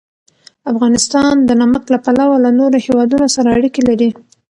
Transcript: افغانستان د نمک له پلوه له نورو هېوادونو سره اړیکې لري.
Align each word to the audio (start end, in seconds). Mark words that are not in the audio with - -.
افغانستان 0.71 1.33
د 1.47 1.49
نمک 1.61 1.83
له 1.93 1.99
پلوه 2.05 2.35
له 2.45 2.49
نورو 2.59 2.77
هېوادونو 2.85 3.27
سره 3.35 3.47
اړیکې 3.57 3.81
لري. 3.89 4.09